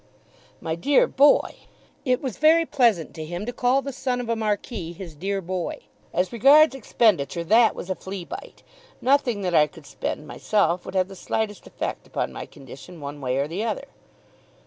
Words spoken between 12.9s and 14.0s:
one way or the other."